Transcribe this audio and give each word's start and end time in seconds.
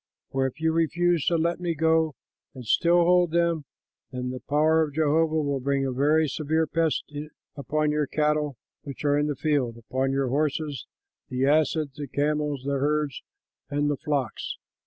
For 0.31 0.47
if 0.47 0.59
you 0.59 0.71
refuse 0.73 1.25
to 1.27 1.35
let 1.35 1.59
them 1.59 1.75
go 1.75 2.15
and 2.55 2.65
still 2.65 3.03
hold 3.03 3.29
them, 3.29 3.65
then 4.11 4.31
the 4.31 4.39
power 4.39 4.81
of 4.81 4.95
Jehovah 4.95 5.35
will 5.43 5.59
bring 5.59 5.85
a 5.85 5.91
very 5.91 6.27
severe 6.27 6.65
pest 6.65 7.03
upon 7.55 7.91
your 7.91 8.07
cattle 8.07 8.57
which 8.81 9.05
are 9.05 9.15
in 9.15 9.27
the 9.27 9.35
field, 9.35 9.77
upon 9.77 10.09
the 10.09 10.27
horses, 10.27 10.87
the 11.29 11.45
asses, 11.45 11.89
the 11.93 12.07
camels, 12.07 12.63
the 12.63 12.79
herds, 12.79 13.21
and 13.69 13.91
the 13.91 13.97
flocks. 13.97 14.57